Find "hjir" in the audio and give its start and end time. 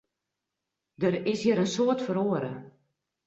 1.43-1.61